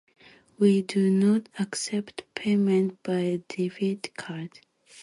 [0.57, 4.49] We do not accept payments by debit card.